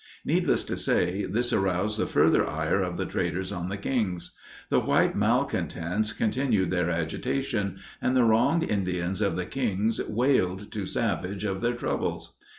Needless 0.25 0.63
to 0.63 0.75
say, 0.75 1.25
this 1.25 1.53
aroused 1.53 1.99
the 1.99 2.07
further 2.07 2.49
ire 2.49 2.81
of 2.81 2.97
the 2.97 3.05
traders 3.05 3.51
on 3.51 3.69
the 3.69 3.77
Kings. 3.77 4.31
The 4.69 4.79
white 4.79 5.15
malcontents 5.15 6.11
continued 6.11 6.71
their 6.71 6.89
agitation, 6.89 7.77
and 8.01 8.15
the 8.15 8.23
wronged 8.23 8.63
Indians 8.63 9.21
of 9.21 9.35
the 9.35 9.45
Kings 9.45 10.01
wailed 10.07 10.71
to 10.71 10.87
Savage 10.87 11.43
of 11.43 11.61
their 11.61 11.73
troubles. 11.75 12.35